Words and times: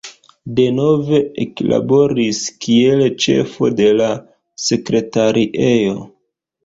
Denove 0.59 1.19
eklaboris 1.43 2.39
kiel 2.65 3.05
ĉefo 3.25 3.69
de 3.83 3.93
la 4.01 4.09
sekretariejo. 4.69 6.01